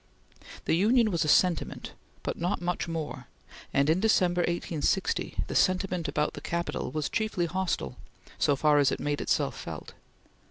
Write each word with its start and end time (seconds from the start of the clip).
The 0.65 0.75
Union 0.75 1.11
was 1.11 1.23
a 1.23 1.27
sentiment, 1.27 1.93
but 2.23 2.35
not 2.35 2.59
much 2.59 2.87
more, 2.87 3.27
and 3.71 3.87
in 3.87 3.99
December, 3.99 4.41
1860, 4.41 5.43
the 5.45 5.53
sentiment 5.53 6.07
about 6.07 6.33
the 6.33 6.41
Capitol 6.41 6.89
was 6.89 7.07
chiefly 7.07 7.45
hostile, 7.45 7.97
so 8.39 8.55
far 8.55 8.79
as 8.79 8.91
it 8.91 8.99
made 8.99 9.21
itself 9.21 9.55
felt. 9.55 9.93